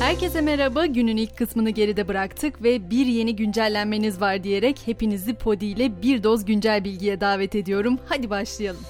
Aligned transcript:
Herkese 0.00 0.40
merhaba. 0.40 0.86
Günün 0.86 1.16
ilk 1.16 1.36
kısmını 1.36 1.70
geride 1.70 2.08
bıraktık 2.08 2.62
ve 2.62 2.90
bir 2.90 3.06
yeni 3.06 3.36
güncellenmeniz 3.36 4.20
var 4.20 4.44
diyerek 4.44 4.80
hepinizi 4.84 5.34
Podi 5.34 5.66
ile 5.66 6.02
bir 6.02 6.22
doz 6.22 6.44
güncel 6.44 6.84
bilgiye 6.84 7.20
davet 7.20 7.54
ediyorum. 7.54 7.98
Hadi 8.08 8.30
başlayalım. 8.30 8.80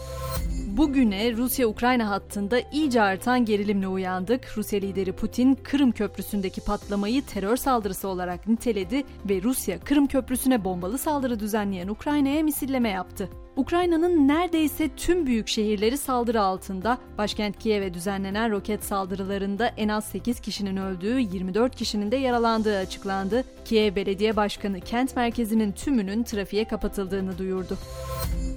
Bugüne 0.76 1.32
Rusya-Ukrayna 1.32 2.10
hattında 2.10 2.60
iyice 2.72 3.02
artan 3.02 3.44
gerilimle 3.44 3.88
uyandık. 3.88 4.56
Rusya 4.56 4.80
lideri 4.80 5.12
Putin 5.12 5.54
Kırım 5.54 5.92
Köprüsü'ndeki 5.92 6.60
patlamayı 6.60 7.22
terör 7.22 7.56
saldırısı 7.56 8.08
olarak 8.08 8.46
niteledi 8.46 9.04
ve 9.28 9.42
Rusya 9.42 9.80
Kırım 9.80 10.06
Köprüsü'ne 10.06 10.64
bombalı 10.64 10.98
saldırı 10.98 11.40
düzenleyen 11.40 11.88
Ukrayna'ya 11.88 12.42
misilleme 12.42 12.88
yaptı. 12.88 13.28
Ukrayna'nın 13.56 14.28
neredeyse 14.28 14.88
tüm 14.96 15.26
büyük 15.26 15.48
şehirleri 15.48 15.98
saldırı 15.98 16.42
altında. 16.42 16.98
Başkent 17.18 17.58
Kiev'e 17.58 17.94
düzenlenen 17.94 18.50
roket 18.50 18.84
saldırılarında 18.84 19.66
en 19.66 19.88
az 19.88 20.04
8 20.04 20.40
kişinin 20.40 20.76
öldüğü, 20.76 21.20
24 21.20 21.76
kişinin 21.76 22.10
de 22.10 22.16
yaralandığı 22.16 22.78
açıklandı. 22.78 23.44
Kiev 23.64 23.96
Belediye 23.96 24.36
Başkanı 24.36 24.80
kent 24.80 25.16
merkezinin 25.16 25.72
tümünün 25.72 26.22
trafiğe 26.22 26.64
kapatıldığını 26.64 27.38
duyurdu. 27.38 27.78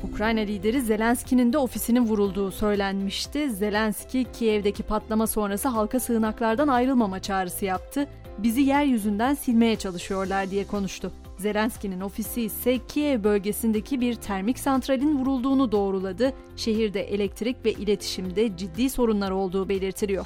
Ukrayna 0.04 0.40
lideri 0.40 0.82
Zelenski'nin 0.82 1.54
de 1.54 1.58
ofisinin 1.58 2.06
vurulduğu 2.06 2.52
söylenmişti. 2.52 3.52
Zelenski, 3.52 4.26
Kiev'deki 4.34 4.84
patlama 4.84 5.28
sonrası 5.28 5.68
halka 5.68 6.00
sığınaklardan 6.00 6.68
ayrılmama 6.68 7.20
çağrısı 7.20 7.66
yaptı. 7.66 8.08
Bizi 8.38 8.62
yeryüzünden 8.62 9.34
silmeye 9.34 9.76
çalışıyorlar 9.76 10.52
diye 10.52 10.68
konuştu. 10.68 11.12
Zelenski'nin 11.38 12.02
ofisi 12.02 12.42
ise 12.42 12.80
Kiev 12.88 13.24
bölgesindeki 13.24 14.02
bir 14.02 14.16
termik 14.16 14.60
santralin 14.60 15.20
vurulduğunu 15.20 15.72
doğruladı. 15.72 16.34
Şehirde 16.56 17.02
elektrik 17.02 17.66
ve 17.66 17.72
iletişimde 17.72 18.58
ciddi 18.58 18.90
sorunlar 18.90 19.32
olduğu 19.32 19.70
belirtiliyor. 19.70 20.26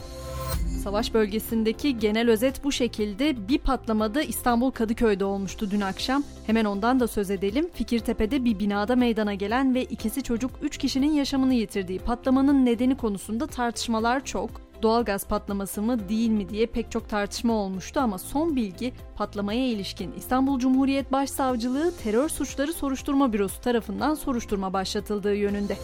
Savaş 0.84 1.14
bölgesindeki 1.14 2.00
genel 2.00 2.30
özet 2.30 2.64
bu 2.64 2.72
şekilde 2.72 3.48
bir 3.48 3.58
patlamada 3.58 4.22
İstanbul 4.22 4.72
Kadıköy'de 4.72 5.26
olmuştu 5.26 5.72
dün 5.72 5.82
akşam. 5.82 6.24
Hemen 6.46 6.66
ondan 6.66 7.00
da 7.00 7.08
söz 7.08 7.30
edelim. 7.32 7.70
Fikirtepe'de 7.74 8.46
bir 8.46 8.60
binada 8.60 8.96
meydana 8.96 9.34
gelen 9.34 9.76
ve 9.76 9.84
ikisi 9.84 10.24
çocuk 10.24 10.52
3 10.62 10.78
kişinin 10.78 11.12
yaşamını 11.12 11.54
yitirdiği 11.54 12.00
patlamanın 12.00 12.66
nedeni 12.66 12.98
konusunda 12.98 13.48
tartışmalar 13.48 14.26
çok 14.26 14.50
doğalgaz 14.82 15.28
patlaması 15.28 15.82
mı 15.82 16.10
değil 16.10 16.30
mi 16.30 16.50
diye 16.50 16.66
pek 16.66 16.92
çok 16.92 17.10
tartışma 17.10 17.54
olmuştu 17.54 18.00
ama 18.00 18.18
son 18.18 18.56
bilgi 18.56 18.94
patlamaya 19.16 19.68
ilişkin 19.68 20.14
İstanbul 20.18 20.60
Cumhuriyet 20.60 21.12
Başsavcılığı 21.12 21.94
Terör 22.04 22.30
Suçları 22.30 22.74
Soruşturma 22.74 23.34
Bürosu 23.34 23.62
tarafından 23.62 24.14
soruşturma 24.14 24.74
başlatıldığı 24.74 25.36
yönünde. 25.36 25.78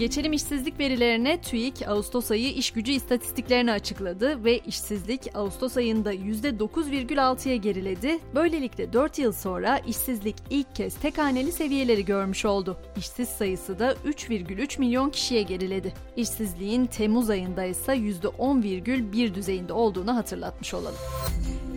Geçelim 0.00 0.32
işsizlik 0.32 0.80
verilerine. 0.80 1.40
TÜİK 1.40 1.88
Ağustos 1.88 2.30
ayı 2.30 2.52
iş 2.52 2.70
gücü 2.70 2.92
istatistiklerini 2.92 3.72
açıkladı 3.72 4.44
ve 4.44 4.58
işsizlik 4.58 5.36
Ağustos 5.36 5.76
ayında 5.76 6.14
%9,6'ya 6.14 7.56
geriledi. 7.56 8.18
Böylelikle 8.34 8.92
4 8.92 9.18
yıl 9.18 9.32
sonra 9.32 9.78
işsizlik 9.78 10.36
ilk 10.50 10.74
kez 10.74 10.94
tek 10.94 11.18
haneli 11.18 11.52
seviyeleri 11.52 12.04
görmüş 12.04 12.44
oldu. 12.44 12.76
İşsiz 12.96 13.28
sayısı 13.28 13.78
da 13.78 13.92
3,3 13.92 14.78
milyon 14.80 15.10
kişiye 15.10 15.42
geriledi. 15.42 15.92
İşsizliğin 16.16 16.86
Temmuz 16.86 17.30
ayında 17.30 17.64
ise 17.64 17.92
%10,1 17.92 19.34
düzeyinde 19.34 19.72
olduğunu 19.72 20.16
hatırlatmış 20.16 20.74
olalım. 20.74 20.98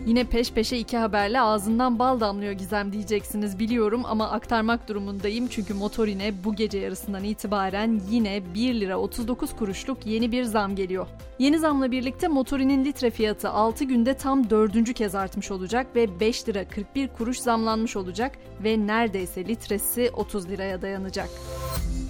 Yine 0.06 0.24
peş 0.24 0.52
peşe 0.52 0.76
iki 0.76 0.96
haberle 0.96 1.40
ağzından 1.40 1.98
bal 1.98 2.20
damlıyor 2.20 2.52
Gizem 2.52 2.92
diyeceksiniz 2.92 3.58
biliyorum 3.58 4.02
ama 4.04 4.30
aktarmak 4.30 4.88
durumundayım 4.88 5.48
çünkü 5.48 5.74
motorine 5.74 6.44
bu 6.44 6.54
gece 6.54 6.78
yarısından 6.78 7.24
itibaren 7.24 8.00
yine 8.10 8.42
1 8.54 8.74
lira 8.74 8.98
39 8.98 9.56
kuruşluk 9.56 10.06
yeni 10.06 10.32
bir 10.32 10.44
zam 10.44 10.76
geliyor. 10.76 11.06
Yeni 11.38 11.58
zamla 11.58 11.90
birlikte 11.90 12.28
motorinin 12.28 12.84
litre 12.84 13.10
fiyatı 13.10 13.50
6 13.50 13.84
günde 13.84 14.14
tam 14.14 14.50
4. 14.50 14.94
kez 14.94 15.14
artmış 15.14 15.50
olacak 15.50 15.86
ve 15.96 16.20
5 16.20 16.48
lira 16.48 16.68
41 16.68 17.08
kuruş 17.08 17.38
zamlanmış 17.38 17.96
olacak 17.96 18.38
ve 18.64 18.86
neredeyse 18.86 19.44
litresi 19.44 20.10
30 20.14 20.48
liraya 20.48 20.82
dayanacak. 20.82 21.28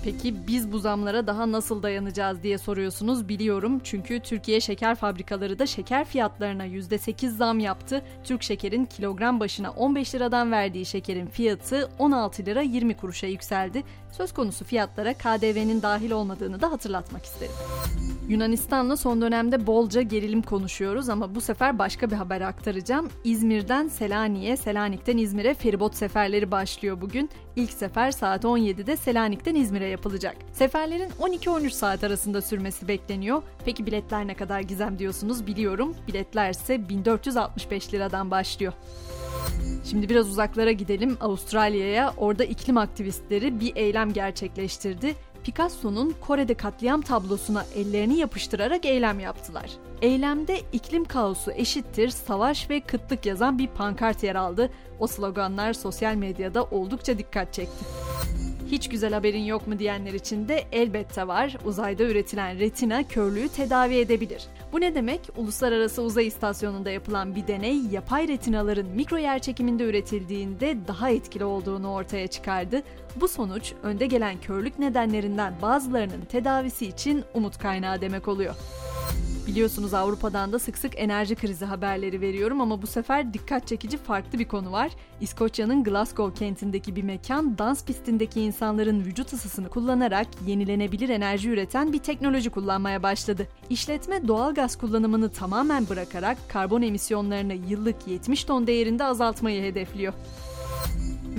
Peki 0.05 0.47
biz 0.47 0.73
bu 0.73 0.79
zamlara 0.79 1.27
daha 1.27 1.53
nasıl 1.53 1.83
dayanacağız 1.83 2.43
diye 2.43 2.59
soruyorsunuz 2.59 3.29
biliyorum. 3.29 3.81
Çünkü 3.85 4.21
Türkiye 4.21 4.61
Şeker 4.61 4.95
Fabrikaları 4.95 5.59
da 5.59 5.67
şeker 5.67 6.05
fiyatlarına 6.05 6.67
%8 6.67 7.29
zam 7.29 7.59
yaptı. 7.59 8.03
Türk 8.25 8.43
Şeker'in 8.43 8.85
kilogram 8.85 9.41
başına 9.41 9.71
15 9.71 10.15
liradan 10.15 10.53
verdiği 10.53 10.87
şekerin 10.87 11.27
fiyatı 11.27 11.91
16 11.99 12.47
lira 12.47 12.63
20 12.63 12.97
kuruşa 12.97 13.27
yükseldi. 13.27 13.83
Söz 14.17 14.33
konusu 14.33 14.65
fiyatlara 14.65 15.15
KDV'nin 15.15 15.83
dahil 15.83 16.11
olmadığını 16.11 16.61
da 16.61 16.73
hatırlatmak 16.73 17.25
isterim. 17.25 17.55
Yunanistan'la 18.29 18.97
son 18.97 19.21
dönemde 19.21 19.67
bolca 19.67 20.03
gerilim 20.03 20.43
konuşuyoruz 20.43 21.09
ama 21.09 21.35
bu 21.35 21.41
sefer 21.41 21.79
başka 21.79 22.11
bir 22.11 22.17
haber 22.17 22.41
aktaracağım. 22.41 23.09
İzmir'den 23.25 23.89
Selanik'e, 23.89 24.57
Selanik'ten 24.57 25.17
İzmir'e 25.17 25.55
feribot 25.55 25.95
seferleri 25.95 26.51
başlıyor 26.51 27.01
bugün. 27.01 27.31
İlk 27.57 27.71
sefer 27.71 28.11
saat 28.11 28.45
17'de 28.45 28.97
Selanik'ten 28.97 29.55
İzmir'e 29.55 29.87
yapılacak. 29.87 30.37
Seferlerin 30.53 31.11
12-13 31.21 31.71
saat 31.71 32.05
arasında 32.05 32.43
sürmesi 32.43 32.89
bekleniyor. 32.89 33.43
Peki 33.65 33.87
biletler 33.87 34.27
ne 34.27 34.35
kadar 34.35 34.61
gizem 34.61 34.99
diyorsunuz 34.99 35.47
biliyorum. 35.47 35.95
Biletler 36.09 36.51
ise 36.51 36.89
1465 36.89 37.95
liradan 37.95 38.31
başlıyor. 38.31 38.73
Şimdi 39.91 40.09
biraz 40.09 40.29
uzaklara 40.29 40.73
gidelim 40.73 41.17
Avustralya'ya. 41.21 42.15
Orada 42.17 42.45
iklim 42.45 42.77
aktivistleri 42.77 43.61
bir 43.61 43.77
eylem 43.77 44.13
gerçekleştirdi. 44.13 45.15
Picasso'nun 45.45 46.15
Kore'de 46.21 46.55
katliam 46.55 47.01
tablosuna 47.01 47.65
ellerini 47.75 48.19
yapıştırarak 48.19 48.85
eylem 48.85 49.21
yaptılar. 49.21 49.71
Eylemde 50.03 50.61
iklim 50.73 51.05
kaosu 51.05 51.53
eşittir 51.53 52.09
savaş 52.09 52.71
ve 52.71 52.81
kıtlık 52.81 53.27
yazan 53.27 53.59
bir 53.59 53.67
pankart 53.67 54.23
yer 54.23 54.35
aldı. 54.35 54.71
O 54.99 55.07
sloganlar 55.07 55.73
sosyal 55.73 56.15
medyada 56.15 56.65
oldukça 56.65 57.19
dikkat 57.19 57.53
çekti. 57.53 57.85
Hiç 58.75 58.89
güzel 58.89 59.13
haberin 59.13 59.45
yok 59.45 59.67
mu 59.67 59.79
diyenler 59.79 60.13
için 60.13 60.49
de 60.49 60.65
elbette 60.73 61.29
var. 61.29 61.57
Uzayda 61.65 62.03
üretilen 62.03 62.59
retina 62.59 63.09
körlüğü 63.09 63.49
tedavi 63.49 63.97
edebilir. 63.97 64.45
Bu 64.73 64.81
ne 64.81 64.95
demek? 64.95 65.21
Uluslararası 65.37 66.03
Uzay 66.03 66.27
İstasyonu'nda 66.27 66.91
yapılan 66.91 67.35
bir 67.35 67.47
deney 67.47 67.81
yapay 67.93 68.29
retinaların 68.29 68.87
mikro 68.87 69.19
yer 69.19 69.39
çekiminde 69.39 69.85
üretildiğinde 69.85 70.77
daha 70.89 71.11
etkili 71.11 71.45
olduğunu 71.45 71.93
ortaya 71.93 72.27
çıkardı. 72.27 72.83
Bu 73.17 73.29
sonuç 73.29 73.73
önde 73.83 74.07
gelen 74.07 74.41
körlük 74.41 74.79
nedenlerinden 74.79 75.55
bazılarının 75.63 76.25
tedavisi 76.25 76.87
için 76.87 77.25
umut 77.35 77.59
kaynağı 77.59 78.01
demek 78.01 78.29
oluyor. 78.29 78.55
Biliyorsunuz 79.47 79.95
Avrupa'dan 79.95 80.53
da 80.53 80.59
sık 80.59 80.79
sık 80.79 80.93
enerji 80.97 81.35
krizi 81.35 81.65
haberleri 81.65 82.21
veriyorum 82.21 82.61
ama 82.61 82.83
bu 82.83 82.87
sefer 82.87 83.35
dikkat 83.35 83.69
çekici 83.69 83.97
farklı 83.99 84.39
bir 84.39 84.45
konu 84.45 84.73
var. 84.73 84.91
İskoçya'nın 85.21 85.85
Glasgow 85.85 86.45
kentindeki 86.45 86.97
bir 86.97 87.03
mekan 87.03 87.59
dans 87.59 87.85
pistindeki 87.85 88.41
insanların 88.41 89.05
vücut 89.05 89.33
ısısını 89.33 89.69
kullanarak 89.69 90.27
yenilenebilir 90.47 91.09
enerji 91.09 91.51
üreten 91.51 91.93
bir 91.93 91.99
teknoloji 91.99 92.51
kullanmaya 92.51 93.03
başladı. 93.03 93.49
İşletme 93.71 94.29
doğal 94.29 94.55
gaz 94.55 94.79
kullanımını 94.79 95.31
tamamen 95.31 95.89
bırakarak 95.89 96.39
karbon 96.49 96.83
emisyonlarını 96.83 97.55
yıllık 97.55 98.09
70 98.09 98.45
ton 98.45 98.67
değerinde 98.67 99.05
azaltmayı 99.05 99.63
hedefliyor. 99.63 100.13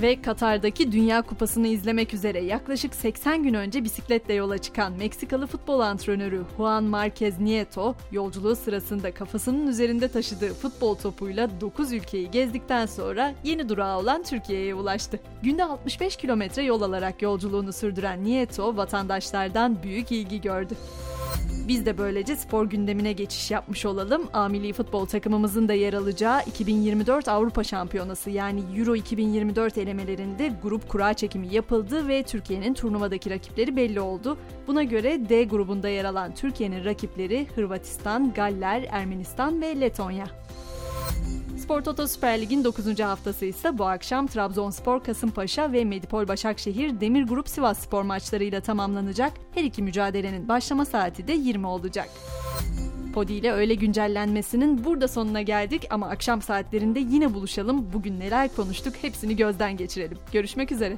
Ve 0.02 0.22
Katar'daki 0.22 0.92
Dünya 0.92 1.22
Kupası'nı 1.22 1.66
izlemek 1.66 2.14
üzere 2.14 2.40
yaklaşık 2.40 2.94
80 2.94 3.42
gün 3.42 3.54
önce 3.54 3.84
bisikletle 3.84 4.34
yola 4.34 4.58
çıkan 4.58 4.92
Meksikalı 4.92 5.46
futbol 5.46 5.80
antrenörü 5.80 6.42
Juan 6.56 6.84
Marquez 6.84 7.40
Nieto, 7.40 7.94
yolculuğu 8.12 8.56
sırasında 8.56 9.14
kafasının 9.14 9.66
üzerinde 9.66 10.08
taşıdığı 10.08 10.54
futbol 10.54 10.94
topuyla 10.94 11.60
9 11.60 11.92
ülkeyi 11.92 12.30
gezdikten 12.30 12.86
sonra 12.86 13.34
yeni 13.44 13.68
durağı 13.68 13.98
olan 13.98 14.22
Türkiye'ye 14.22 14.74
ulaştı. 14.74 15.20
Günde 15.42 15.64
65 15.64 16.16
kilometre 16.16 16.62
yol 16.62 16.82
alarak 16.82 17.22
yolculuğunu 17.22 17.72
sürdüren 17.72 18.24
Nieto 18.24 18.76
vatandaşlardan 18.76 19.82
büyük 19.82 20.12
ilgi 20.12 20.40
gördü. 20.40 20.74
Biz 21.68 21.86
de 21.86 21.98
böylece 21.98 22.36
spor 22.36 22.66
gündemine 22.66 23.12
geçiş 23.12 23.50
yapmış 23.50 23.86
olalım. 23.86 24.28
A 24.32 24.48
futbol 24.76 25.06
takımımızın 25.06 25.68
da 25.68 25.72
yer 25.72 25.92
alacağı 25.92 26.42
2024 26.46 27.28
Avrupa 27.28 27.64
Şampiyonası 27.64 28.30
yani 28.30 28.62
Euro 28.76 28.96
2024 28.96 29.78
elemelerinde 29.78 30.52
grup 30.62 30.88
kura 30.88 31.14
çekimi 31.14 31.54
yapıldı 31.54 32.08
ve 32.08 32.22
Türkiye'nin 32.22 32.74
turnuvadaki 32.74 33.30
rakipleri 33.30 33.76
belli 33.76 34.00
oldu. 34.00 34.38
Buna 34.66 34.82
göre 34.82 35.28
D 35.28 35.44
grubunda 35.44 35.88
yer 35.88 36.04
alan 36.04 36.34
Türkiye'nin 36.34 36.84
rakipleri 36.84 37.46
Hırvatistan, 37.54 38.32
Galler, 38.32 38.86
Ermenistan 38.90 39.60
ve 39.60 39.80
Letonya. 39.80 40.26
Spor 41.66 41.82
Toto 41.82 42.06
Süper 42.06 42.40
Lig'in 42.40 42.64
9. 42.64 43.00
haftası 43.00 43.44
ise 43.44 43.78
bu 43.78 43.86
akşam 43.86 44.26
Trabzonspor, 44.26 45.04
Kasımpaşa 45.04 45.72
ve 45.72 45.84
Medipol 45.84 46.28
Başakşehir 46.28 47.00
Demir 47.00 47.22
Grup 47.22 47.48
Sivas 47.48 47.78
Spor 47.78 48.02
maçlarıyla 48.02 48.60
tamamlanacak. 48.60 49.32
Her 49.54 49.64
iki 49.64 49.82
mücadelenin 49.82 50.48
başlama 50.48 50.84
saati 50.84 51.26
de 51.28 51.32
20 51.32 51.66
olacak. 51.66 52.08
Podi 53.14 53.32
ile 53.32 53.52
öğle 53.52 53.74
güncellenmesinin 53.74 54.84
burada 54.84 55.08
sonuna 55.08 55.42
geldik 55.42 55.86
ama 55.90 56.08
akşam 56.08 56.42
saatlerinde 56.42 57.00
yine 57.00 57.34
buluşalım. 57.34 57.92
Bugün 57.92 58.20
neler 58.20 58.56
konuştuk 58.56 58.94
hepsini 59.02 59.36
gözden 59.36 59.76
geçirelim. 59.76 60.18
Görüşmek 60.32 60.72
üzere. 60.72 60.96